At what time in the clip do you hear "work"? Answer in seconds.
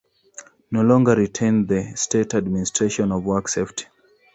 3.23-3.47